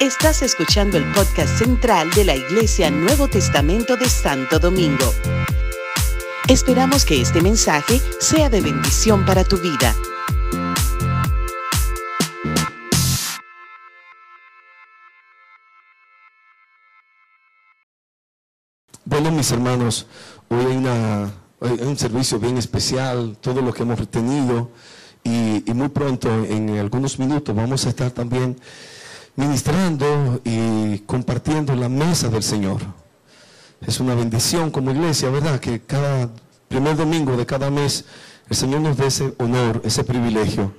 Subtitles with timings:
[0.00, 5.12] Estás escuchando el podcast central de la Iglesia Nuevo Testamento de Santo Domingo.
[6.48, 9.94] Esperamos que este mensaje sea de bendición para tu vida.
[19.04, 20.06] Bueno, mis hermanos,
[20.48, 24.70] hoy hay, una, un servicio bien especial, todo lo que hemos retenido
[25.24, 28.56] y muy pronto, en algunos minutos, vamos a estar también
[29.36, 32.80] ministrando y compartiendo la mesa del Señor.
[33.86, 35.60] Es una bendición como iglesia, ¿verdad?
[35.60, 36.30] Que cada
[36.68, 38.04] primer domingo de cada mes
[38.48, 40.72] el Señor nos dé ese honor, ese privilegio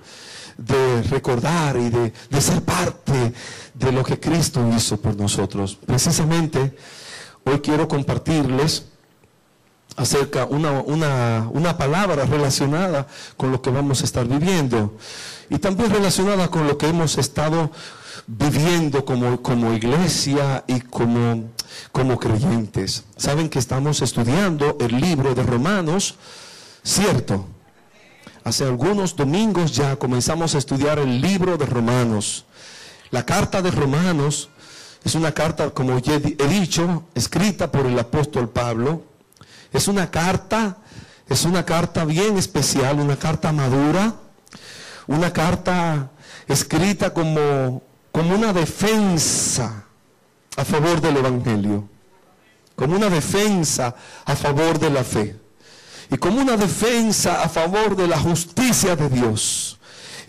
[0.57, 3.33] de recordar y de, de ser parte
[3.73, 5.77] de lo que Cristo hizo por nosotros.
[5.85, 6.77] Precisamente
[7.43, 8.85] hoy quiero compartirles
[9.97, 14.97] acerca una, una, una palabra relacionada con lo que vamos a estar viviendo
[15.49, 17.71] y también relacionada con lo que hemos estado
[18.27, 21.51] viviendo como, como iglesia y como,
[21.91, 23.03] como creyentes.
[23.17, 26.15] Saben que estamos estudiando el libro de Romanos,
[26.83, 27.45] ¿cierto?
[28.43, 32.45] Hace algunos domingos ya comenzamos a estudiar el libro de Romanos.
[33.09, 34.49] La carta de Romanos
[35.03, 39.03] es una carta, como ya he dicho, escrita por el apóstol Pablo.
[39.71, 40.77] Es una carta,
[41.27, 44.15] es una carta bien especial, una carta madura,
[45.07, 46.11] una carta
[46.47, 47.83] escrita como
[48.15, 49.83] como una defensa
[50.55, 51.89] a favor del Evangelio,
[52.73, 55.35] como una defensa a favor de la fe
[56.09, 59.77] y como una defensa a favor de la justicia de Dios.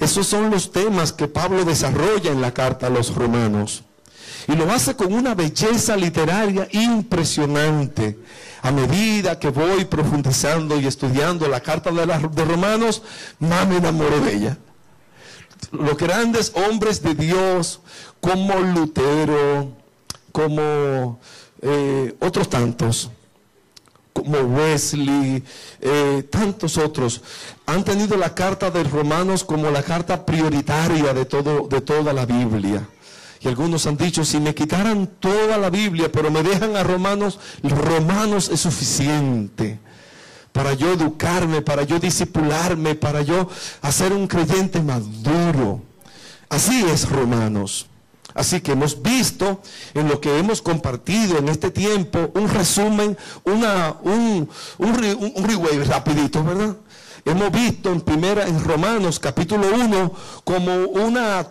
[0.01, 3.85] Esos son los temas que Pablo desarrolla en la carta a los romanos.
[4.49, 8.19] Y lo hace con una belleza literaria impresionante.
[8.63, 13.03] A medida que voy profundizando y estudiando la carta de, de Romanos,
[13.39, 14.59] más me enamoro de ella
[15.73, 17.81] los grandes hombres de Dios
[18.21, 19.73] como Lutero,
[20.33, 21.19] como
[21.63, 23.11] eh, otros tantos,
[24.13, 25.43] como Wesley,
[25.81, 27.23] eh, tantos otros,
[27.67, 32.27] han tenido la carta de Romanos como la carta prioritaria de, todo, de toda la
[32.27, 32.89] Biblia.
[33.41, 37.39] Y algunos han dicho, si me quitaran toda la Biblia, pero me dejan a Romanos,
[37.63, 39.79] Romanos es suficiente
[40.57, 43.47] para yo educarme, para yo disipularme, para yo
[43.83, 45.83] hacer un creyente maduro.
[46.49, 47.89] Así es, Romanos.
[48.33, 49.61] Así que hemos visto
[49.93, 56.43] en lo que hemos compartido en este tiempo un resumen, una, un, un, un rapidito,
[56.43, 56.75] ¿verdad?
[57.27, 60.13] Hemos visto en primera, en Romanos capítulo 1,
[60.43, 61.49] como una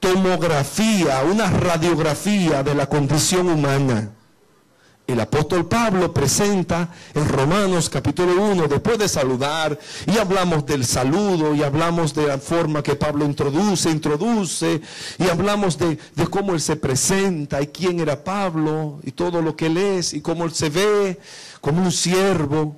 [0.00, 4.10] tomografía, una radiografía de la condición humana
[5.12, 11.54] el apóstol Pablo presenta en Romanos capítulo 1, después de saludar, y hablamos del saludo,
[11.54, 14.80] y hablamos de la forma que Pablo introduce, introduce,
[15.18, 19.56] y hablamos de, de, cómo él se presenta, y quién era Pablo, y todo lo
[19.56, 21.18] que él es, y cómo él se ve
[21.60, 22.76] como un siervo.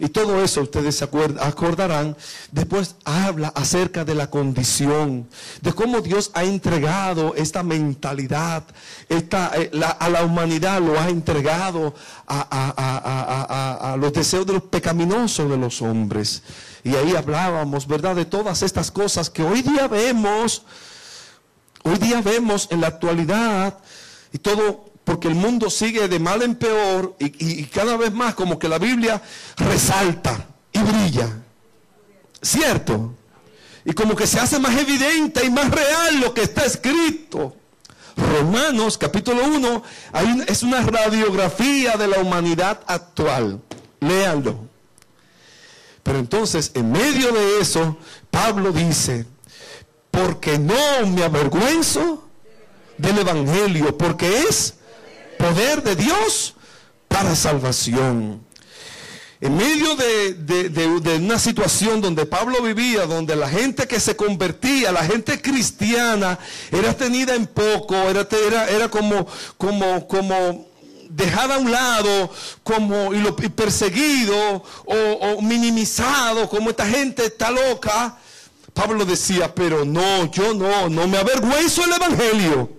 [0.00, 2.16] Y todo eso ustedes se acordarán.
[2.52, 5.28] Después habla acerca de la condición,
[5.60, 8.62] de cómo Dios ha entregado esta mentalidad,
[9.08, 11.94] esta, eh, a la humanidad lo ha entregado
[12.28, 16.42] a, a, los deseos de los pecaminosos de los hombres.
[16.84, 20.62] Y ahí hablábamos, ¿verdad?, de todas estas cosas que hoy día vemos,
[21.82, 23.78] hoy día vemos en la actualidad
[24.32, 28.58] y todo porque el mundo sigue de mal en peor y, cada vez más como
[28.58, 29.22] que la Biblia
[29.56, 31.30] resalta y brilla.
[32.42, 33.14] ¿Cierto?
[33.86, 37.56] Y como que se hace más evidente y más real lo que está escrito.
[38.18, 39.82] Romanos capítulo 1
[40.46, 43.62] es una radiografía de la humanidad actual.
[44.00, 44.58] Léanlo.
[46.02, 47.96] Pero entonces, en medio de eso,
[48.30, 49.24] Pablo dice,
[50.10, 52.28] porque no me avergüenzo
[52.98, 54.74] del Evangelio, porque es
[55.48, 56.54] poder de Dios
[57.08, 58.44] para salvación.
[59.40, 65.04] En medio de, una situación donde Pablo vivía, donde la gente que se convertía, la
[65.04, 66.38] gente cristiana,
[66.72, 68.26] era tenida en poco, era,
[68.68, 69.26] era, como,
[69.56, 70.66] como, como
[71.08, 72.30] dejada a un lado,
[72.64, 78.18] como y, lo, perseguido o, o minimizado, como esta gente está loca.
[78.74, 82.77] Pablo decía, pero no, yo no, no me avergüenzo el Evangelio.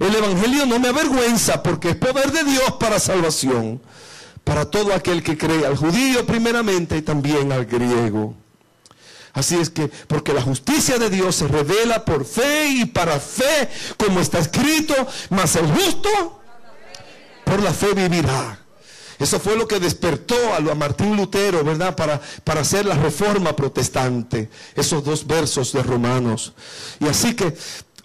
[0.00, 3.80] El Evangelio no me avergüenza porque es poder de Dios para salvación,
[4.42, 8.34] para todo aquel que cree, al judío primeramente y también al griego.
[9.32, 13.68] Así es que, porque la justicia de Dios se revela por fe y para fe,
[13.96, 14.94] como está escrito,
[15.30, 16.40] mas el justo
[17.44, 18.60] por la fe vivirá.
[19.18, 21.94] Eso fue lo que despertó a Martín Lutero, ¿verdad?
[21.94, 24.50] Para, para hacer la reforma protestante.
[24.74, 26.52] Esos dos versos de Romanos.
[27.00, 27.56] Y así que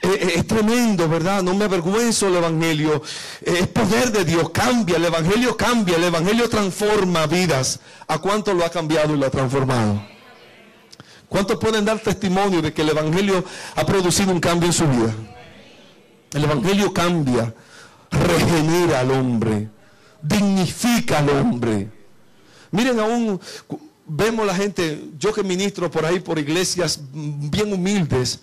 [0.01, 1.43] es tremendo, ¿verdad?
[1.43, 3.01] No me avergüenzo el Evangelio.
[3.41, 7.79] Es poder de Dios, cambia, el Evangelio cambia, el Evangelio transforma vidas.
[8.07, 10.01] ¿A cuánto lo ha cambiado y lo ha transformado?
[11.27, 13.43] ¿Cuántos pueden dar testimonio de que el Evangelio
[13.75, 15.13] ha producido un cambio en su vida?
[16.33, 17.53] El Evangelio cambia,
[18.09, 19.69] regenera al hombre,
[20.21, 21.89] dignifica al hombre.
[22.71, 23.39] Miren, aún
[24.05, 28.39] vemos la gente, yo que ministro por ahí, por iglesias bien humildes,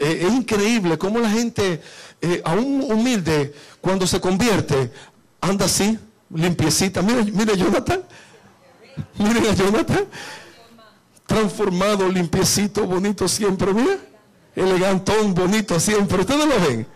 [0.00, 1.82] eh, es increíble cómo la gente,
[2.22, 4.90] eh, aún humilde, cuando se convierte,
[5.42, 5.98] anda así,
[6.30, 7.02] limpiecita.
[7.02, 8.02] Mire, mire Jonathan,
[9.18, 10.04] miren a Jonathan,
[11.26, 13.98] transformado, limpiecito, bonito siempre, mira,
[14.56, 16.20] elegantón, bonito siempre.
[16.20, 16.86] ¿Ustedes lo ven?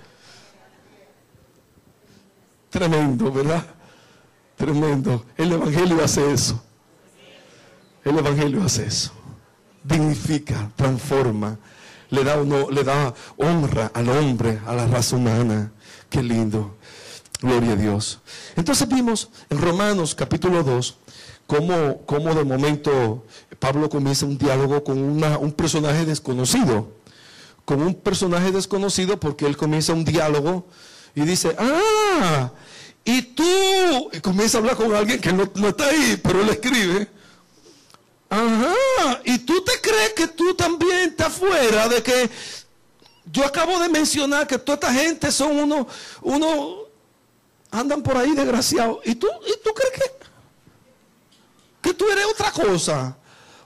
[2.70, 3.66] Tremendo, ¿verdad?
[4.56, 5.26] Tremendo.
[5.36, 6.64] El Evangelio hace eso.
[8.02, 9.12] El Evangelio hace eso.
[9.82, 11.58] Dignifica, transforma,
[12.14, 15.72] le da, uno, le da honra al hombre, a la raza humana.
[16.08, 16.76] Qué lindo.
[17.40, 18.20] Gloria a Dios.
[18.56, 20.96] Entonces vimos en Romanos capítulo 2
[21.46, 23.26] cómo, cómo de momento
[23.58, 26.92] Pablo comienza un diálogo con un personaje desconocido.
[27.64, 30.66] Con un personaje desconocido porque él comienza un diálogo
[31.14, 32.50] y dice, ah,
[33.04, 37.08] y tú, comienza a hablar con alguien que no, está ahí, pero él escribe.
[38.30, 42.30] Ajá, y tú te crees que tú también estás fuera de que
[43.30, 45.86] yo acabo de mencionar que toda esta gente son unos,
[46.22, 46.76] uno,
[47.70, 48.98] andan por ahí desgraciados.
[49.04, 53.16] ¿Y tú, y tú crees que, que tú eres otra cosa?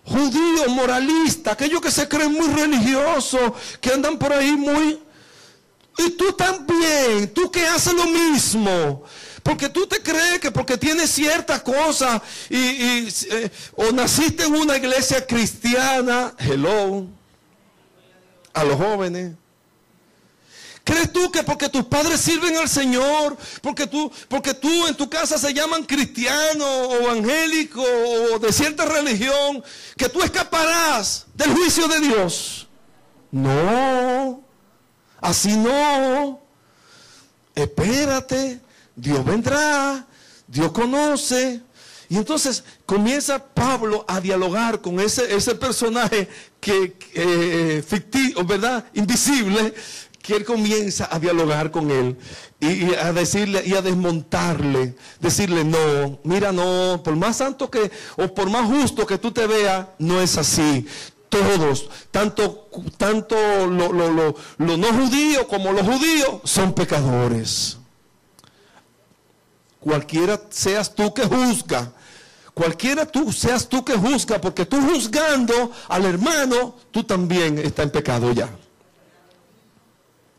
[0.04, 5.02] Judío, moralista, aquellos que se creen muy religiosos, que andan por ahí muy...
[5.98, 9.02] Y tú también, tú que haces lo mismo.
[9.42, 12.20] Porque tú te crees que porque tienes ciertas cosas
[12.50, 17.06] y, eh, o naciste en una iglesia cristiana, hello,
[18.52, 19.32] a los jóvenes.
[20.88, 25.10] ¿Crees tú que porque tus padres sirven al Señor, porque tú, porque tú en tu
[25.10, 29.62] casa se llaman cristiano o evangélico o de cierta religión,
[29.98, 32.68] que tú escaparás del juicio de Dios?
[33.30, 34.42] No,
[35.20, 36.40] así no.
[37.54, 38.58] Espérate,
[38.98, 40.06] Dios vendrá,
[40.46, 41.62] Dios conoce.
[42.10, 46.26] Y entonces comienza Pablo a dialogar con ese, ese personaje
[46.58, 48.84] que, eh, ficticio, ¿verdad?
[48.94, 49.74] Invisible,
[50.22, 52.16] que él comienza a dialogar con él
[52.60, 58.34] y, a decirle y a desmontarle, decirle no, mira no, por más santo que o
[58.34, 60.86] por más justo que tú te veas, no es así.
[61.30, 63.36] Todos, tanto, tanto
[63.66, 67.77] los lo, no judíos como los judíos, son pecadores.
[69.88, 71.90] Cualquiera seas tú que juzga.
[72.52, 77.92] Cualquiera tú seas tú que juzga, porque tú juzgando al hermano, tú también estás en
[77.92, 78.50] pecado ya.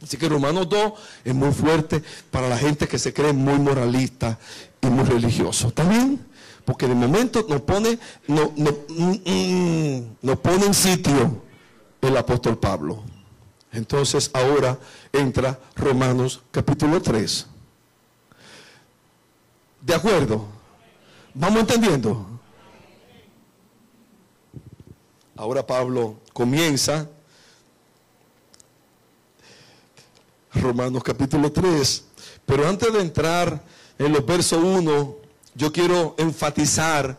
[0.04, 0.94] Así que Romanos 2
[1.26, 4.38] es muy fuerte para la gente que se cree muy moralista
[4.82, 5.70] y muy religioso.
[5.70, 6.24] ¿Está bien?
[6.64, 7.98] Porque de momento nos pone,
[8.28, 11.42] no, no, mm, mm, nos pone en sitio
[12.02, 13.02] el apóstol Pablo.
[13.72, 14.78] Entonces ahora
[15.12, 17.49] entra Romanos capítulo 3.
[19.90, 20.46] ¿De acuerdo?
[21.34, 22.24] ¿Vamos entendiendo?
[25.36, 27.10] Ahora Pablo comienza
[30.54, 32.04] Romanos capítulo 3,
[32.46, 33.64] pero antes de entrar
[33.98, 35.16] en los versos 1,
[35.56, 37.18] yo quiero enfatizar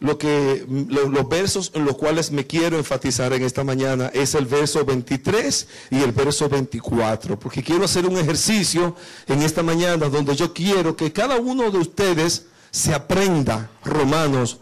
[0.00, 4.46] lo que los, versos en los cuales me quiero enfatizar en esta mañana es el
[4.46, 10.34] verso 23 y el verso 24, porque quiero hacer un ejercicio en esta mañana donde
[10.34, 14.58] yo quiero que cada uno de ustedes se aprenda Romanos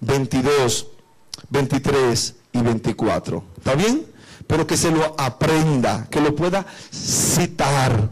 [0.00, 0.88] 22,
[1.48, 3.44] 23 y 24.
[3.56, 4.06] ¿Está bien?
[4.46, 8.10] Pero que se lo aprenda, que lo pueda citar.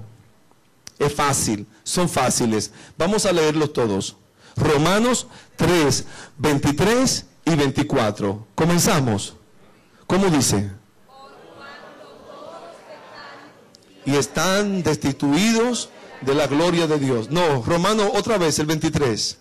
[0.99, 2.72] Es fácil, son fáciles.
[2.96, 4.16] Vamos a leerlos todos.
[4.57, 5.26] Romanos
[5.57, 6.04] 3,
[6.38, 8.47] 23 y 24.
[8.54, 9.35] Comenzamos.
[10.07, 10.71] ¿Cómo dice?
[14.04, 15.90] Y están destituidos
[16.21, 17.30] de la gloria de Dios.
[17.30, 19.39] No, Romano otra vez, el 23.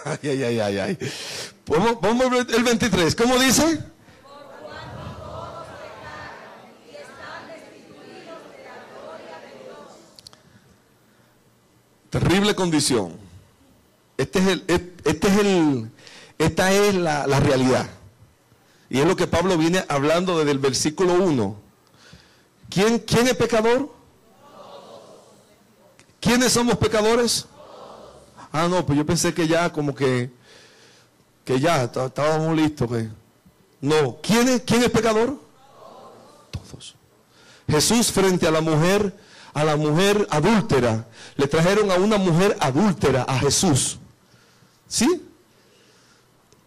[0.04, 0.98] Ay, ay, ay, ay,
[1.66, 3.14] Vamos, vamos el 23.
[3.14, 3.84] ¿Cómo dice?
[12.08, 13.12] Terrible condición.
[14.16, 14.64] Este es el,
[15.04, 15.90] este es el,
[16.38, 17.88] esta es la, la realidad.
[18.88, 21.56] Y es lo que Pablo viene hablando desde el versículo 1.
[22.68, 23.94] ¿Quién, quién es pecador?
[26.20, 27.46] ¿Quiénes somos pecadores?
[28.52, 30.30] Ah, no, pues yo pensé que ya como que,
[31.44, 32.90] que ya estábamos listos.
[33.80, 35.38] No, ¿quién es, quién es pecador?
[36.50, 36.94] Todos.
[37.68, 39.14] Jesús frente a la mujer,
[39.54, 43.98] a la mujer adúltera, le trajeron a una mujer adúltera a Jesús.
[44.88, 45.22] ¿Sí?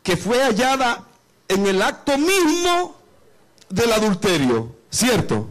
[0.02, 1.06] Que fue hallada
[1.48, 2.96] en el acto mismo
[3.70, 5.50] del adulterio, ¿cierto?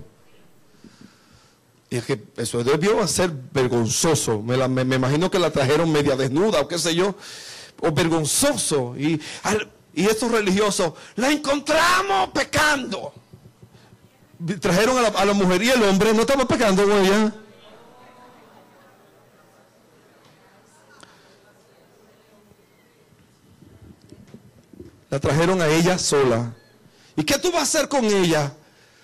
[1.93, 4.41] Y es que eso debió ser vergonzoso.
[4.41, 7.15] Me, me, imagino que la trajeron media desnuda o qué sé yo.
[7.83, 8.97] O vergonzoso.
[8.97, 9.21] Y,
[9.93, 13.13] y estos religiosos, la encontramos pecando.
[14.59, 17.35] Trajeron a la, mujer y el hombre no estaba pecando con.
[25.11, 26.55] La trajeron a ella sola.
[27.17, 28.51] ¿Y qué tú vas a hacer con ella?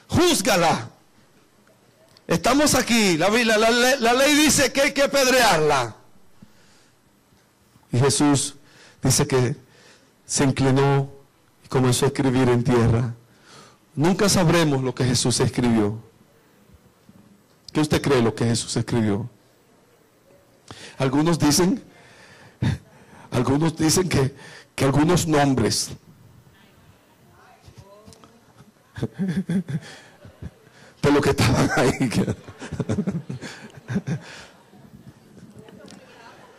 [0.08, 0.92] Júzgala.
[2.28, 5.96] Estamos aquí, la, ley dice que hay que apedrearla.
[7.90, 8.56] Y Jesús
[9.02, 9.56] dice que
[10.26, 11.10] se inclinó
[11.64, 13.14] y comenzó a escribir en tierra.
[13.94, 15.98] Nunca sabremos lo que Jesús escribió.
[17.72, 19.30] ¿Qué usted cree lo que Jesús escribió?
[20.98, 21.82] Algunos dicen,
[23.30, 24.34] algunos dicen que,
[24.74, 25.92] que algunos nombres
[31.02, 32.10] de lo que estaban ahí.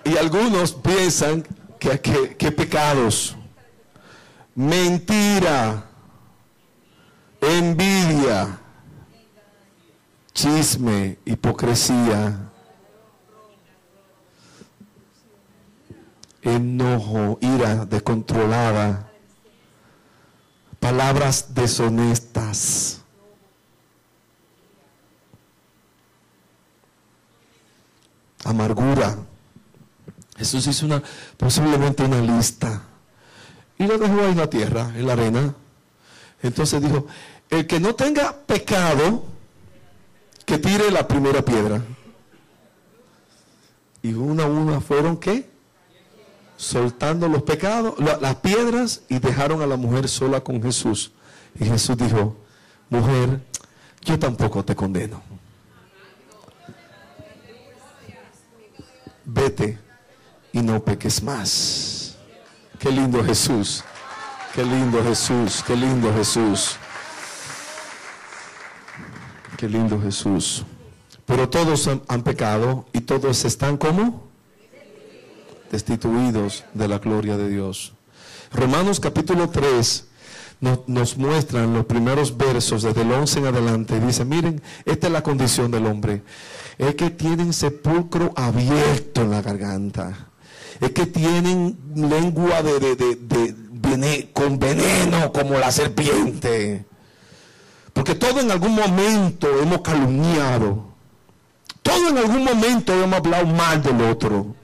[0.04, 1.46] y algunos piensan
[1.80, 2.00] que,
[2.38, 3.36] que, pecados,
[4.56, 5.86] mentira,
[7.42, 8.60] envidia,
[10.34, 12.50] chisme, hipocresía,
[16.42, 19.12] enojo, ira descontrolada,
[20.80, 23.00] palabras deshonestas
[28.50, 29.18] amargura.
[30.50, 31.04] Jesús hizo una,
[31.38, 32.82] posiblemente una lista
[33.78, 35.54] y lo dejó ahí en la tierra, en la arena.
[36.42, 37.06] Entonces dijo,
[37.50, 39.26] el que no tenga pecado,
[40.46, 41.82] que tire la primera piedra.
[44.02, 45.50] Y una a una fueron qué?
[46.58, 51.12] Soltando los pecados, las piedras y dejaron a la mujer sola con Jesús.
[51.60, 52.36] Y Jesús dijo,
[52.90, 53.42] mujer,
[54.04, 55.22] yo tampoco te condeno.
[59.34, 59.89] vete
[60.52, 62.16] y no peques más.
[62.80, 63.84] Qué lindo Jesús,
[64.54, 66.78] qué lindo Jesús, qué lindo Jesús.
[69.58, 70.64] Qué lindo Jesús.
[71.26, 74.30] Pero todos han, pecado y todos están como
[75.70, 77.92] destituidos de la gloria de Dios.
[78.54, 80.08] Romanos capítulo 3
[80.62, 84.00] nos, nos muestran los primeros versos desde el 11 en adelante.
[84.00, 86.24] Dice, miren, esta es la condición del hombre
[86.80, 90.29] es que tienen sepulcro abierto en la garganta.
[90.80, 96.86] Es que tienen lengua de, con veneno como la serpiente.
[97.94, 100.86] Porque todo en algún momento hemos calumniado.
[101.82, 104.56] Todo en algún momento hemos hablado mal del otro.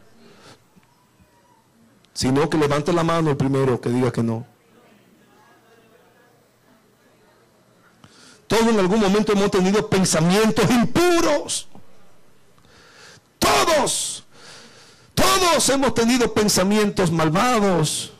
[2.13, 4.45] Sino que levante la mano el primero que diga que no.
[8.47, 11.67] Todo en algún momento hemos tenido pensamientos impuros.
[13.39, 14.24] Todos,
[15.15, 18.13] todos hemos tenido pensamientos malvados.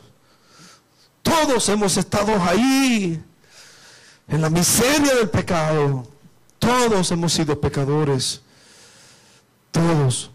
[1.22, 3.22] Todos hemos estado ahí,
[4.28, 6.08] en la miseria del pecado.
[6.58, 8.40] Todos hemos sido pecadores.
[9.70, 10.30] Todos,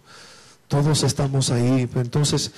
[0.68, 1.90] todos estamos ahí.
[1.96, 2.52] Entonces,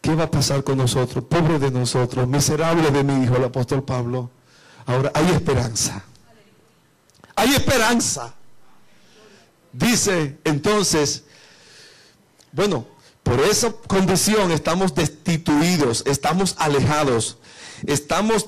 [0.00, 1.24] ¿qué va a pasar con nosotros?
[1.24, 4.30] Pobre de nosotros, miserable de mi hijo, el apóstol Pablo.
[4.86, 6.02] Ahora, hay esperanza.
[7.36, 8.34] Hay esperanza.
[9.72, 11.24] Dice entonces
[12.52, 12.84] bueno,
[13.30, 17.38] por esa condición estamos destituidos, estamos alejados,
[17.86, 18.44] estamos,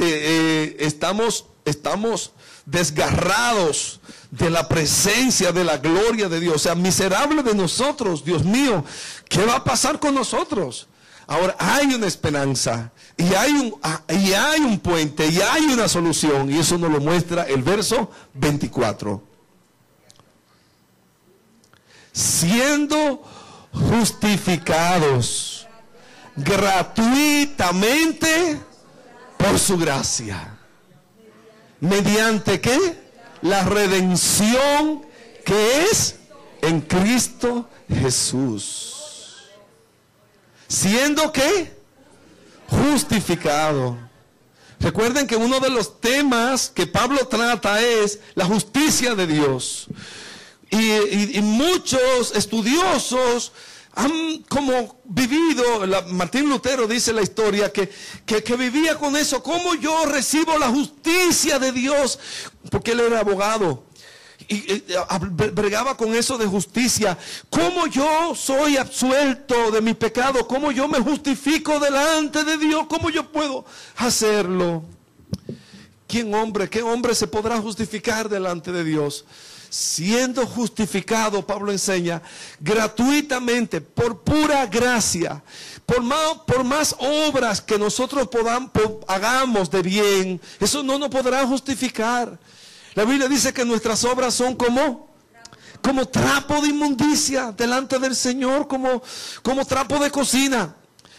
[0.00, 2.32] eh, estamos, estamos
[2.66, 4.00] desgarrados
[4.32, 6.56] de la presencia, de la gloria de Dios.
[6.56, 8.84] O sea, miserable de nosotros, Dios mío,
[9.28, 10.88] ¿qué va a pasar con nosotros?
[11.28, 15.86] Ahora hay una esperanza y hay un, ah, y hay un puente y hay una
[15.86, 19.22] solución y eso nos lo muestra el verso 24
[22.12, 23.22] siendo
[23.72, 25.62] justificados
[26.36, 28.60] Gratuitamente
[29.36, 30.56] por su gracia.
[31.80, 32.78] ¿Mediante qué?
[33.42, 35.04] La redención
[35.44, 36.14] que es
[36.62, 38.94] en Cristo Jesús.
[40.68, 41.76] Siendo que
[42.68, 43.98] justificado.
[44.80, 49.88] Recuerden que uno de los temas que Pablo trata es la justicia de Dios.
[50.72, 53.52] Y, muchos estudiosos
[53.94, 57.90] han como vivido, Martín Lutero dice la historia, que,
[58.24, 62.18] que, vivía con eso, ¿cómo yo recibo la justicia de Dios?
[62.70, 63.84] Porque él era abogado
[64.48, 64.82] y,
[65.52, 67.18] bregaba con eso de justicia.
[67.50, 70.48] ¿Cómo yo soy absuelto de mi pecado?
[70.48, 72.86] ¿Cómo yo me justifico delante de Dios?
[72.88, 74.84] ¿Cómo yo puedo hacerlo?
[76.06, 79.26] ¿Quién hombre, qué hombre se podrá justificar delante de Dios?
[79.72, 82.20] Siendo justificado, Pablo enseña,
[82.60, 85.42] gratuitamente, por pura gracia,
[85.86, 88.70] por más, por más obras que nosotros podamos,
[89.08, 92.38] hagamos de bien, eso no nos podrá justificar.
[92.94, 95.10] La Biblia dice que nuestras obras son como
[95.80, 99.02] como trapo de inmundicia delante del Señor, como,
[99.42, 100.76] como trapo de cocina.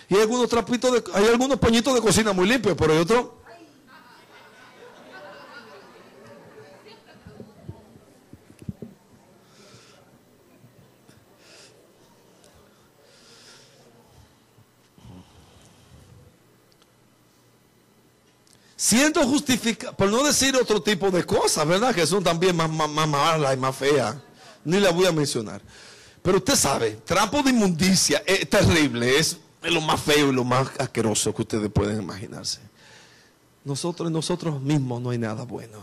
[0.07, 3.25] Y hay algunos trapitos de, hay algunos pañitos de cocina muy limpios, pero hay otros
[18.83, 21.95] siendo justificado, por no decir otro tipo de cosas, ¿verdad?
[21.95, 24.17] Que son también más, más, más malas y más feas.
[24.65, 25.61] Ni la voy a mencionar.
[26.21, 30.67] Pero usted sabe, trapo de inmundicia es terrible, es lo más feo y lo más
[30.79, 32.59] asqueroso que ustedes pueden imaginarse.
[33.63, 35.79] Nosotros nosotros mismos no hay nada bueno.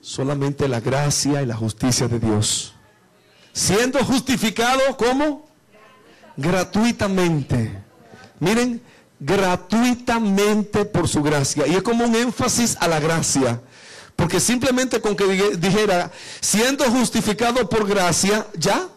[0.00, 2.72] Solamente la gracia y la justicia de Dios.
[3.52, 5.48] Siendo justificado, ¿cómo?
[6.36, 7.82] Gratuitamente.
[8.38, 8.80] Miren,
[9.20, 11.66] gratuitamente por su gracia.
[11.66, 13.60] Y es como un énfasis a la gracia.
[14.16, 18.88] Porque simplemente con que dijera, siendo justificado por gracia, ya.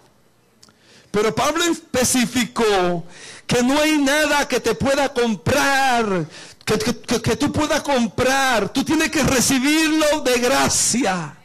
[1.12, 3.04] Pero Pablo especificó
[3.46, 6.26] que no hay nada que te pueda comprar,
[6.66, 6.78] que,
[7.22, 8.70] que tú puedas comprar.
[8.70, 11.38] Tú tienes que recibirlo de gracia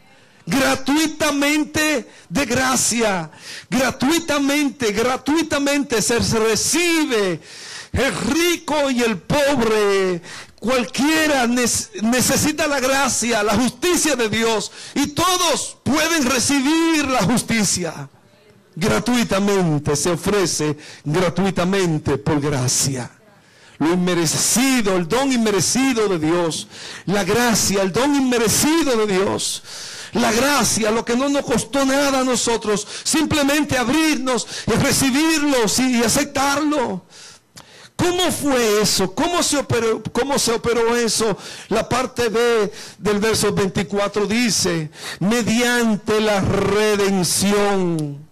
[0.48, 3.30] gratuitamente de gracia,
[3.68, 7.40] gratuitamente, gratuitamente se recibe
[7.92, 10.22] el rico y el pobre,
[10.58, 18.08] cualquiera necesita la gracia, la justicia de Dios y todos pueden recibir la justicia
[18.78, 23.10] gratuitamente, se ofrece gratuitamente por gracia.
[23.78, 26.68] Lo inmerecido, el don inmerecido de Dios,
[27.06, 29.62] la gracia, el don inmerecido de Dios.
[30.14, 36.02] La gracia, lo que no nos costó nada a nosotros, simplemente abrirnos y recibirlo y
[36.02, 37.04] aceptarlo.
[37.98, 39.12] ¿Cómo fue eso?
[39.12, 41.36] ¿Cómo se operó, cómo se operó eso?
[41.68, 48.24] La parte B del verso 24 dice, mediante la redención.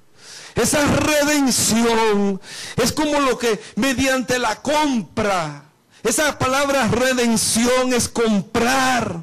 [0.55, 2.41] Esa redención
[2.77, 5.65] es como lo que mediante la compra.
[6.05, 9.21] Esa palabra redención es comprar,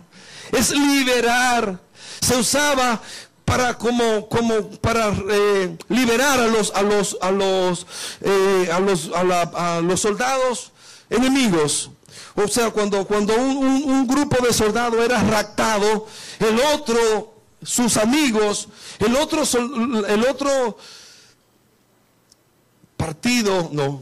[0.51, 1.79] es liberar.
[2.19, 3.01] Se usaba
[3.53, 7.85] para como como para eh, liberar a los a los a los
[8.21, 10.71] eh, a los a, los soldados
[11.07, 11.91] enemigos
[12.33, 16.07] o sea cuando cuando un, grupo de soldados era raptado
[16.39, 19.43] el otro sus amigos el otro
[20.07, 20.77] el otro
[22.97, 24.01] partido no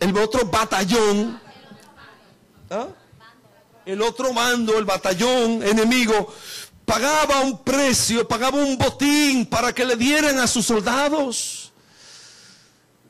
[0.00, 1.40] el otro batallón
[2.68, 2.88] ¿ah?
[3.86, 6.30] el otro mando el batallón enemigo
[6.84, 11.72] pagaba un precio, pagaba un botín para que le dieran a sus soldados.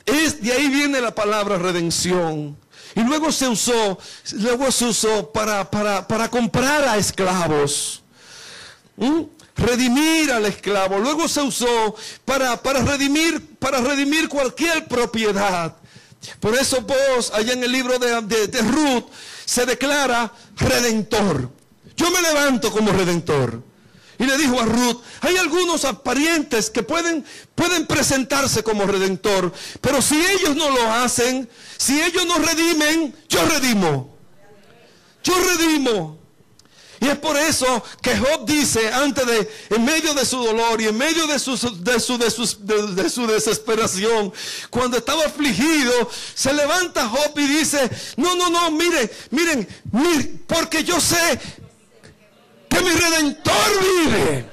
[0.07, 2.57] Es, de ahí viene la palabra redención.
[2.95, 3.99] Y luego se usó,
[4.33, 8.03] luego se usó para, para, comprar a esclavos.
[8.97, 9.23] ¿Mm?
[9.57, 10.99] Redimir al esclavo.
[10.99, 15.75] Luego se usó para, para, redimir, para redimir cualquier propiedad.
[16.39, 19.07] Por eso vos, allá en el libro de, de Ruth,
[19.45, 21.51] se declara redentor.
[21.97, 23.63] Yo me levanto como redentor.
[24.19, 30.01] Y le dijo a Ruth, hay algunos parientes que pueden, pueden presentarse como redentor, pero
[30.01, 34.17] si ellos no lo hacen, si ellos no redimen, yo redimo.
[35.25, 36.19] Yo redimo.
[37.01, 40.87] Y es por eso que Job dice, antes de, en medio de su dolor y
[40.87, 41.53] en medio de su,
[41.83, 44.33] de su, de su, desesperación,
[44.71, 45.93] cuando estaba afligido,
[46.35, 51.41] se levanta Job y dice, no, no, no, miren, miren, miren, porque yo sé
[52.75, 54.51] que mi redentor vive.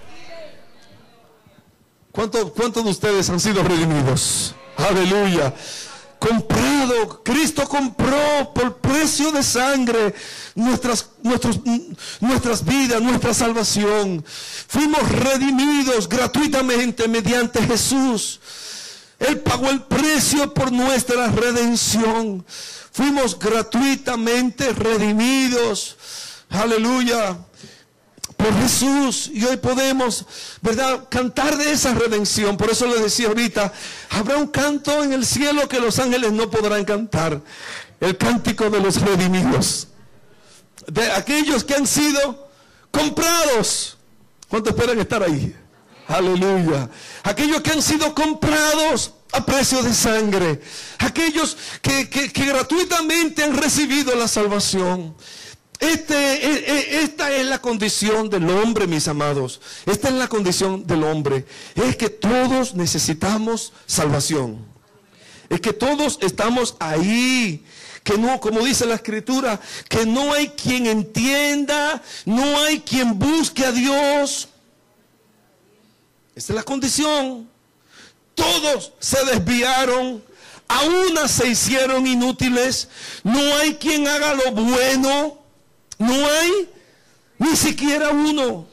[2.12, 4.54] ¿Cuántos, ¿Cuántos de ustedes han sido redimidos?
[4.78, 5.54] Aleluya.
[6.20, 10.14] comprado, Cristo compró por precio de sangre
[10.54, 11.10] nuestras,
[12.20, 14.24] nuestras vidas, nuestra salvación.
[14.68, 18.40] Fuimos redimidos gratuitamente mediante Jesús.
[19.18, 22.46] Él pagó el precio por nuestra redención.
[22.92, 25.96] Fuimos gratuitamente redimidos.
[26.50, 27.38] Aleluya
[28.42, 29.30] por Jesús.
[29.34, 30.26] Y hoy podemos,
[30.62, 32.58] ¿verdad?, cantar de esa redención.
[32.58, 33.72] Por eso le decía ahorita,
[34.10, 37.42] habrá un canto en el cielo que los ángeles no podrán cantar.
[38.00, 39.88] El cántico de los redimidos.
[40.88, 42.50] De aquellos que han sido
[42.90, 43.98] comprados.
[44.48, 45.56] ¿Cuántos esperan estar ahí?
[46.08, 46.90] Aleluya.
[47.24, 50.62] Aquellos que han sido comprados a precio de sangre.
[50.98, 55.16] Aquellos que, que gratuitamente han recibido la salvación.
[55.82, 59.60] Este, esta es la condición del hombre, mis amados.
[59.88, 61.44] Esta es la condición del hombre.
[61.74, 64.64] Es que todos necesitamos salvación.
[65.50, 67.66] Es que todos estamos ahí.
[68.04, 73.66] Que no, como dice la escritura, que no hay quien entienda, no hay quien busque
[73.66, 74.50] a Dios.
[76.36, 77.50] Esta es la condición.
[78.36, 80.24] Todos se desviaron,
[80.68, 82.88] a se hicieron inútiles.
[83.24, 85.41] No hay quien haga lo bueno.
[86.02, 86.68] No hay
[87.38, 88.66] ni siquiera uno.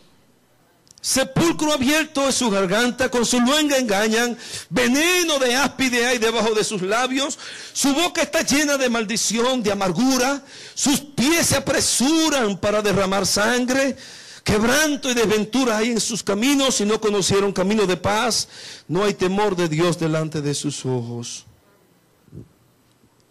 [1.01, 4.37] Sepulcro abierto en su garganta, con su luenga engañan,
[4.71, 7.39] veneno de áspide hay debajo de sus labios,
[7.73, 10.43] su boca está llena de maldición, de amargura,
[10.75, 13.97] sus pies se apresuran para derramar sangre,
[14.43, 18.49] quebranto y desventura hay en sus caminos y no conocieron camino de paz,
[18.89, 21.47] no hay temor de Dios delante de sus ojos.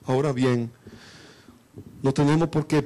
[0.06, 0.72] Ahora bien,
[2.02, 2.82] no tenemos por qué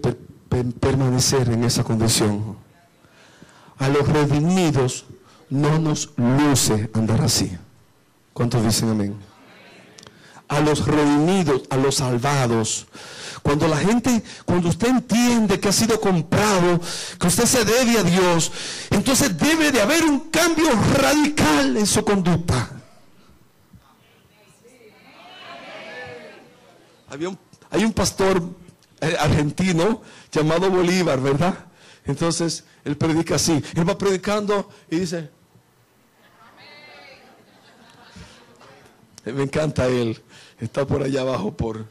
[0.52, 2.58] permanecer en esa condición.
[3.78, 5.06] A los redimidos
[5.50, 7.58] no nos luce andar así.
[8.34, 9.16] ¿Cuántos dicen amén?
[10.48, 12.88] A los redimidos, a los salvados.
[13.42, 16.80] Cuando la gente, cuando usted entiende que ha sido comprado,
[17.18, 18.52] que usted se debe a Dios,
[18.92, 22.70] entonces debe de haber un cambio radical en su conducta.
[27.10, 27.40] Había un,
[27.72, 28.61] hay un pastor
[29.02, 31.66] argentino llamado Bolívar, ¿verdad?
[32.06, 33.64] Entonces, él predica así.
[33.76, 35.30] Él va predicando y dice,
[39.26, 40.22] me encanta él.
[40.60, 41.86] Está por allá abajo por...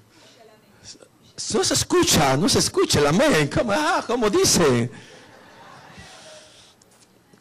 [1.54, 3.48] No se escucha, no se escucha el amén.
[3.48, 4.90] ¿Cómo, ah, como dice?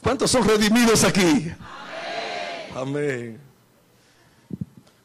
[0.01, 1.51] ¿Cuántos son redimidos aquí?
[2.73, 2.75] Amén.
[2.75, 3.41] amén.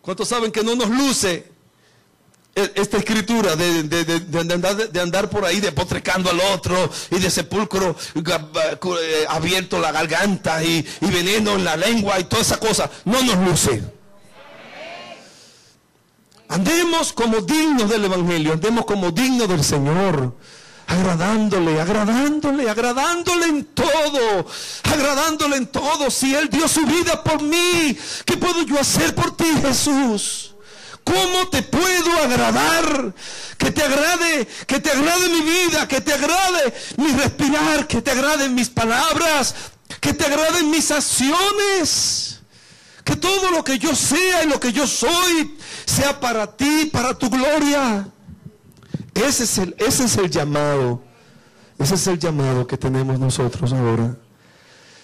[0.01, 1.54] ¿Cuántos saben que no nos luce
[2.55, 9.91] esta escritura de, andar, por ahí depotrecando al otro y de sepulcro eh, abierto la
[9.91, 13.83] garganta y, y, veneno en la lengua y toda esa cosa, no nos luce.
[16.49, 20.37] Andemos como dignos del Evangelio, andemos como dignos del Señor,
[20.87, 24.47] agradándole, agradándole, agradándole en todo,
[24.85, 26.11] agradándole en todo.
[26.11, 30.54] Si Él dio su vida por mí, ¿qué puedo yo hacer por ti, Jesús?
[31.05, 33.15] ¿Cómo te puedo agradar?
[33.59, 38.11] Que te agrade, que te agrade mi vida, que te agrade mi respirar, que te
[38.11, 39.55] agraden mis palabras,
[40.01, 42.41] que te agraden mis acciones.
[43.05, 47.13] Que todo lo que yo sea y lo que yo soy sea para ti, para
[47.13, 48.09] tu gloria.
[49.15, 51.03] Ese es el, ese es el llamado.
[51.79, 54.17] Ese es el llamado que tenemos nosotros ahora.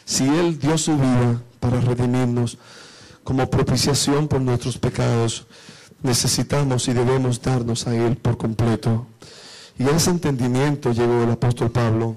[0.06, 2.56] Si Él dio su vida para redimirnos
[3.22, 5.46] como propiciación por nuestros pecados,
[6.02, 9.06] necesitamos y debemos darnos a Él por completo.
[9.78, 12.16] Y a ese entendimiento llegó el apóstol Pablo.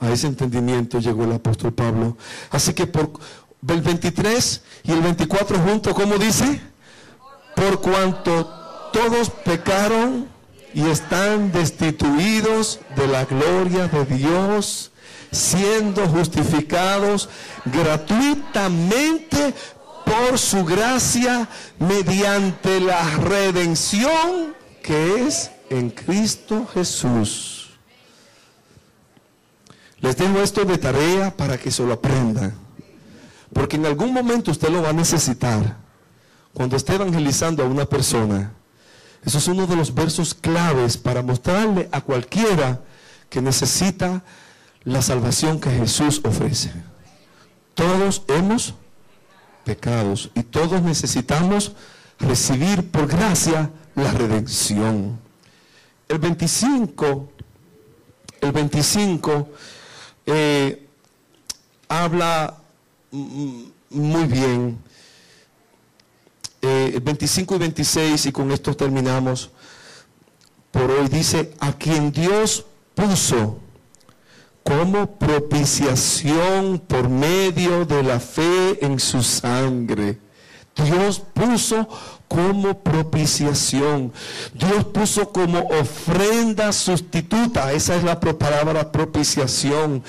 [0.00, 2.16] A ese entendimiento llegó el apóstol Pablo.
[2.50, 3.10] Así que por
[3.68, 6.60] el 23 y el 24 juntos, ¿cómo dice?
[7.56, 8.46] Por cuanto
[8.92, 10.28] todos pecaron
[10.74, 14.90] y están destituidos de la gloria de Dios,
[15.30, 17.28] siendo justificados
[17.64, 19.54] gratuitamente
[20.04, 27.70] por su gracia mediante la redención que es en Cristo Jesús.
[30.00, 32.54] Les dejo esto de tarea para que se lo aprendan.
[33.52, 35.78] Porque en algún momento usted lo va a necesitar.
[36.52, 38.52] Cuando esté evangelizando a una persona.
[39.24, 42.82] Eso es uno de los versos claves para mostrarle a cualquiera
[43.30, 44.22] que necesita
[44.84, 46.70] la salvación que Jesús ofrece.
[47.74, 48.74] Todos hemos
[49.64, 51.72] pecados y todos necesitamos
[52.18, 55.18] recibir por gracia la redención.
[56.08, 57.28] El 25,
[58.40, 59.48] el 25
[60.26, 60.86] eh,
[61.88, 62.56] habla
[63.10, 64.78] muy bien.
[66.62, 69.50] Eh, eh, 25 y 26, y con esto terminamos
[70.70, 73.60] por hoy, dice, a quien Dios puso
[74.64, 80.18] como propiciación por medio de la fe en su sangre.
[80.74, 81.86] Dios puso
[82.34, 84.12] como propiciación.
[84.54, 87.72] Dios puso como ofrenda sustituta.
[87.72, 90.02] Esa es la palabra propiciación.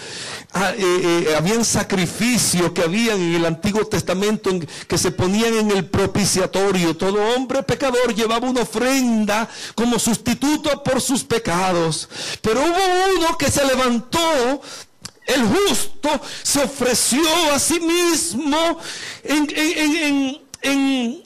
[0.51, 4.49] Ah, eh, eh, habían sacrificios que habían en el Antiguo Testamento
[4.87, 6.97] que se ponían en el propiciatorio.
[6.97, 12.09] Todo hombre pecador llevaba una ofrenda como sustituto por sus pecados.
[12.41, 14.61] Pero hubo uno que se levantó
[15.27, 17.19] el justo se ofreció
[17.51, 18.77] a sí mismo
[19.23, 21.24] en, en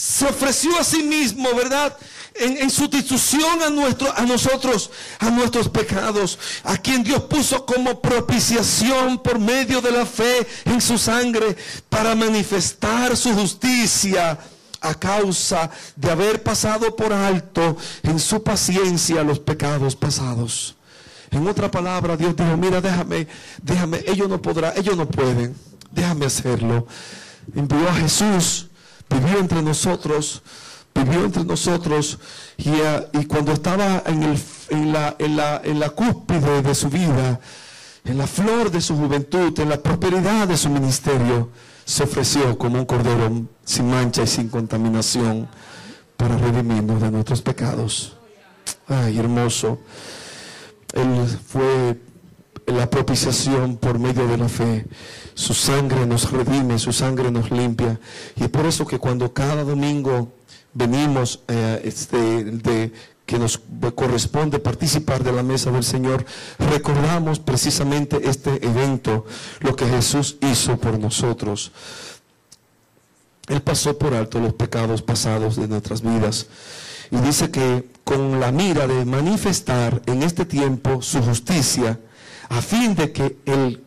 [0.00, 1.94] se ofreció a sí mismo, ¿verdad?
[2.34, 9.22] En, sustitución a, nuestro, a nosotros, a nuestros pecados, a quien Dios puso como propiciación
[9.22, 11.54] por medio de la fe en su sangre
[11.90, 14.38] para manifestar su justicia
[14.80, 20.76] a causa de haber pasado por alto en su paciencia los pecados pasados.
[21.30, 23.26] En otra palabra, Dios dijo, mira, déjame,
[23.60, 25.54] déjame, ellos no podrán, ellos no pueden,
[25.90, 26.86] déjame hacerlo.
[27.54, 28.69] Envió a Jesús
[29.10, 30.42] vivió entre nosotros,
[30.94, 32.18] vivió entre nosotros
[32.56, 34.38] y, eh, y cuando estaba en, el,
[34.70, 37.40] en, la, en, la, en la cúspide de su vida,
[38.04, 41.50] en la flor de su juventud, en la prosperidad de su ministerio,
[41.84, 45.48] se ofreció como un cordero sin mancha y sin contaminación
[46.16, 48.16] para redimirnos de nuestros pecados.
[48.86, 49.78] Ay, hermoso.
[50.92, 52.00] Él fue
[52.66, 54.86] la propiciación por medio de la fe.
[55.40, 57.98] Su sangre nos redime, su sangre nos limpia.
[58.36, 60.34] Y es por eso que cuando cada domingo
[60.74, 62.92] venimos eh, este,
[63.24, 63.58] que nos
[63.94, 66.26] corresponde participar de la mesa del Señor,
[66.58, 69.24] recordamos precisamente este evento,
[69.60, 71.72] lo que Jesús hizo por nosotros.
[73.48, 76.48] Él pasó por alto los pecados pasados de nuestras vidas.
[77.10, 81.98] Y dice que con la mira de manifestar en este tiempo su justicia,
[82.50, 83.84] a fin de que Él,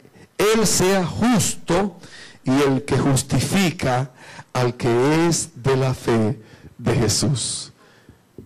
[0.53, 1.97] él sea justo
[2.43, 4.11] y el que justifica
[4.51, 6.39] al que es de la fe
[6.77, 7.71] de Jesús.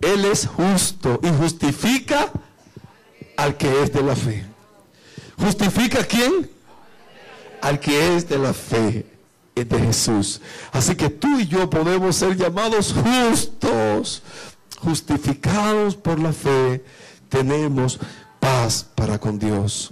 [0.02, 2.32] Él es justo y justifica
[3.36, 4.46] al que es de la fe.
[5.38, 6.50] ¿Justifica quién?
[7.62, 9.06] Al que es de la fe
[9.56, 10.42] de Jesús.
[10.72, 14.22] Así que tú y yo podemos ser llamados justos,
[14.80, 16.84] justificados por la fe.
[17.30, 18.00] Tenemos
[18.40, 19.92] paz para con Dios.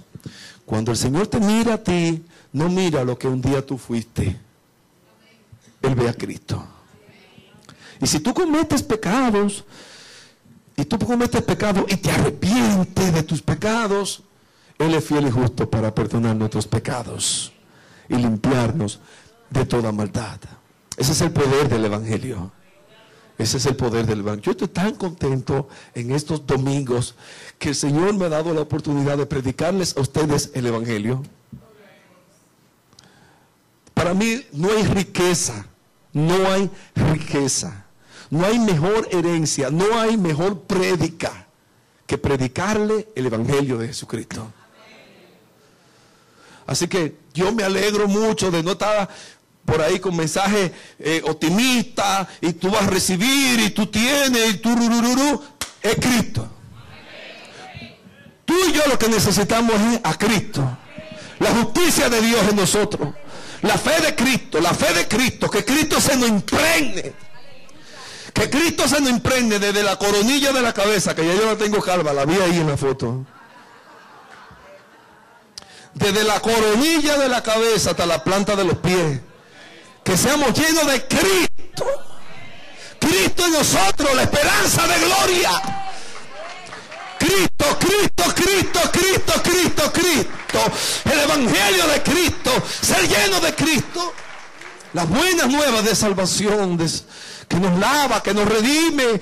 [0.66, 4.36] Cuando el Señor te mira a ti, no mira lo que un día tú fuiste.
[5.80, 6.66] Él ve a Cristo.
[8.00, 9.64] Y si tú cometes pecados,
[10.76, 14.22] y tú cometes pecados y te arrepientes de tus pecados,
[14.78, 17.52] Él es fiel y justo para perdonar nuestros pecados
[18.08, 19.00] y limpiarnos
[19.48, 20.38] de toda maldad.
[20.96, 22.52] Ese es el poder del Evangelio.
[23.38, 24.44] Ese es el poder del Evangelio.
[24.44, 27.14] Yo estoy tan contento en estos domingos
[27.58, 31.22] que el Señor me ha dado la oportunidad de predicarles a ustedes el Evangelio.
[33.92, 35.66] Para mí no hay riqueza,
[36.12, 37.86] no hay riqueza,
[38.30, 41.46] no hay mejor herencia, no hay mejor prédica
[42.06, 44.50] que predicarle el Evangelio de Jesucristo.
[46.66, 49.08] Así que yo me alegro mucho de no estar
[49.66, 54.58] por ahí con mensajes eh, optimistas y tú vas a recibir y tú tienes y
[54.58, 55.42] tú rurururu,
[55.82, 56.48] es Cristo.
[58.44, 60.78] Tú y yo lo que necesitamos es a Cristo.
[61.40, 63.12] La justicia de Dios en nosotros.
[63.62, 67.12] La fe de Cristo, la fe de Cristo, que Cristo se nos impregne.
[68.32, 71.56] Que Cristo se nos impregne desde la coronilla de la cabeza, que ya yo la
[71.56, 73.24] tengo calva, la vi ahí en la foto.
[75.94, 79.20] Desde la coronilla de la cabeza hasta la planta de los pies
[80.06, 81.84] que seamos llenos de Cristo.
[83.00, 85.50] Cristo en nosotros, la esperanza de gloria.
[87.18, 90.72] Cristo, Cristo, Cristo, Cristo, Cristo, Cristo.
[91.06, 92.52] El Evangelio de Cristo.
[92.82, 94.14] Ser lleno de Cristo.
[94.92, 96.78] Las buenas nuevas de salvación
[97.48, 99.20] que nos lava, que nos redime.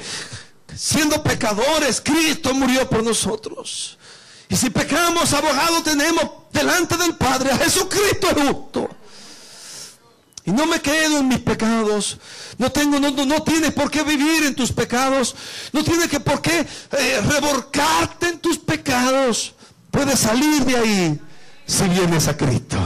[0.76, 3.96] Siendo pecadores, Cristo murió por nosotros.
[4.50, 8.90] Y si pecamos, abogado tenemos delante del Padre a Jesucristo justo.
[10.46, 12.18] Y no me quedo en mis pecados.
[12.58, 12.98] No tengo,
[13.42, 15.34] tienes por qué vivir en tus pecados.
[15.72, 19.54] No tienes que por qué eh, reborcarte en tus pecados.
[19.90, 21.20] Puedes salir de ahí
[21.64, 22.76] si vienes a Cristo.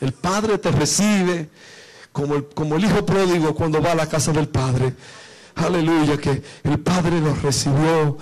[0.00, 1.50] El Padre te recibe
[2.12, 4.94] como el, como el hijo pródigo cuando va a la casa del Padre.
[5.56, 8.16] Aleluya, que el Padre lo recibió,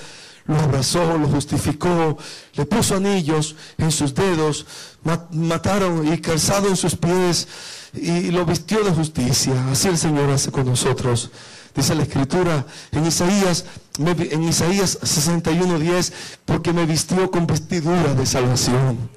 [0.47, 2.17] lo abrazó, lo justificó,
[2.55, 4.67] le puso anillos en sus dedos,
[5.31, 7.49] mataron y calzado en sus pies
[7.95, 9.53] y lo vistió de justicia.
[9.71, 11.31] Así el Señor hace con nosotros.
[11.75, 13.65] Dice la escritura en Isaías,
[13.99, 16.13] en Isaías 61:10,
[16.45, 19.09] porque me vistió con vestidura de salvación,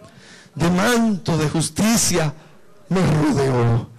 [0.54, 2.34] de manto de justicia
[2.88, 3.90] me rodeó.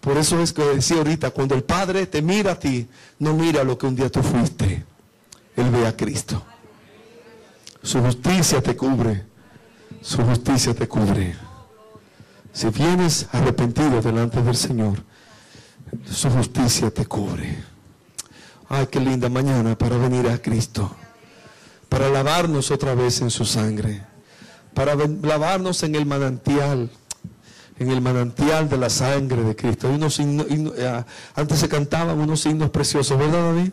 [0.00, 2.88] Por eso es que decía ahorita, cuando el Padre te mira a ti,
[3.18, 4.86] no mira lo que un día tú fuiste.
[5.56, 6.42] Él ve a Cristo.
[7.82, 9.26] Su justicia te cubre.
[10.00, 11.34] Su justicia te cubre.
[12.52, 15.02] Si vienes arrepentido delante del Señor,
[16.10, 17.64] su justicia te cubre.
[18.68, 20.94] Ay, qué linda mañana para venir a Cristo.
[21.88, 24.02] Para lavarnos otra vez en su sangre.
[24.74, 26.90] Para lavarnos en el manantial
[27.78, 29.88] en el manantial de la sangre de Cristo.
[29.88, 33.70] Eh, antes se cantaban unos signos preciosos, ¿verdad David?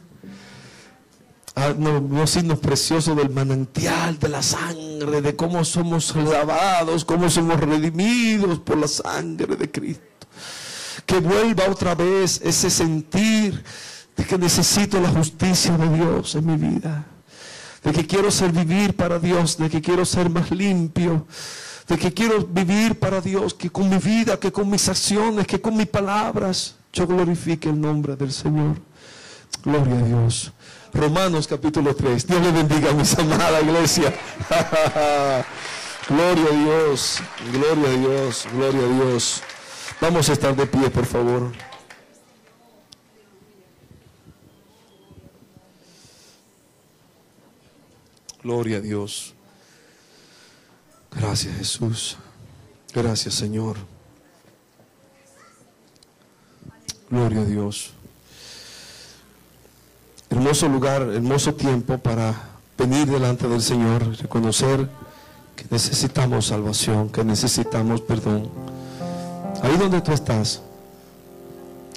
[1.57, 7.57] Ah, unos signos preciosos del manantial de la sangre, de cómo somos lavados, cómo somos
[7.57, 10.27] redimidos por la sangre de Cristo.
[11.05, 13.63] Que vuelva otra vez ese sentir
[14.17, 17.05] de que necesito la justicia de Dios en mi vida,
[17.81, 21.25] de que quiero ser vivir para Dios, de que quiero ser más limpio,
[21.87, 25.61] de que quiero vivir para Dios, que con mi vida, que con mis acciones, que
[25.61, 28.75] con mis palabras, yo glorifique el nombre del Señor.
[29.63, 30.51] Gloria a Dios.
[30.95, 32.25] Romanos capítulo 3.
[32.25, 34.13] Dios le bendiga, mis amada iglesia.
[36.07, 37.19] gloria a Dios,
[37.51, 39.43] gloria a Dios, gloria a Dios.
[39.99, 41.51] Vamos a estar de pie, por favor.
[48.41, 49.33] Gloria a Dios.
[51.11, 52.15] Gracias Jesús.
[52.93, 53.75] Gracias Señor.
[57.09, 57.94] Gloria a Dios.
[60.29, 62.33] Hermoso lugar, hermoso tiempo para
[62.77, 64.89] venir delante del Señor, reconocer
[65.55, 68.49] que necesitamos salvación, que necesitamos perdón.
[69.61, 70.61] Ahí donde tú estás,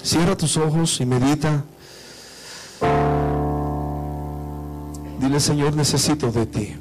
[0.01, 1.63] cierra tus ojos y medita.
[5.19, 6.75] Dile, Señor, necesito de ti.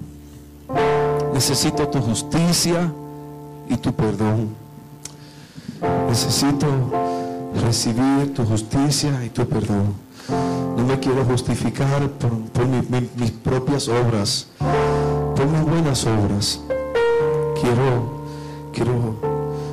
[1.33, 2.93] Necesito tu justicia
[3.69, 4.55] y tu perdón.
[6.09, 6.67] Necesito
[7.59, 9.95] recibir tu justicia y tu perdón.
[10.77, 12.33] No me quiero justificar por,
[13.17, 14.49] mis propias obras,
[15.37, 16.61] por mis buenas obras.
[17.61, 18.23] Quiero,
[18.73, 19.17] quiero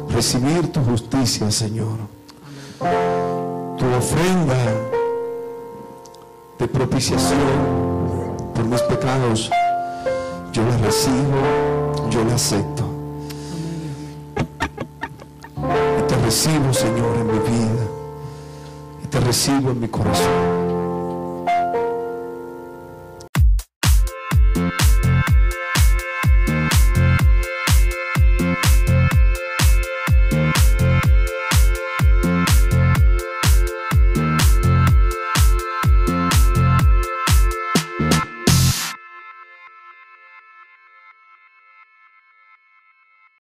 [0.10, 1.98] recibir tu justicia, Señor.
[3.78, 4.58] Tu ofrenda
[6.60, 7.40] de propiciación
[8.54, 9.52] por mis pecados
[10.56, 12.95] yo la recibo, yo la acepto.
[16.26, 17.86] Recibo, Señor, en mi vida.
[19.04, 20.55] Y te recibo en mi corazón.